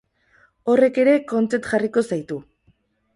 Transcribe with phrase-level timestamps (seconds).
[0.73, 2.39] Horrek ere kontent jarriko zaitu...